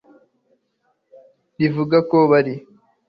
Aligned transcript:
rivuga 1.59 1.97
ko 2.09 2.17
buri 2.29 2.53